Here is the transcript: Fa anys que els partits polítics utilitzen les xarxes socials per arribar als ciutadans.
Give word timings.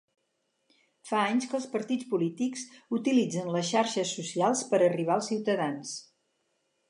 Fa 1.09 1.19
anys 1.33 1.45
que 1.51 1.53
els 1.57 1.67
partits 1.73 2.07
polítics 2.13 2.63
utilitzen 2.99 3.53
les 3.57 3.69
xarxes 3.73 4.15
socials 4.21 4.63
per 4.71 4.79
arribar 4.87 5.17
als 5.19 5.29
ciutadans. 5.33 5.95